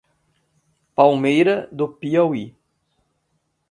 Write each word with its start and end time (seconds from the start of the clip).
Palmeira 0.95 1.67
do 1.71 1.87
Piauí 1.87 2.55